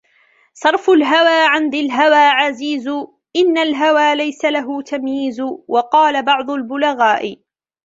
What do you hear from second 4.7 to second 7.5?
تَمْيِيزُ وَقَالَ بَعْضُ الْبُلَغَاءِ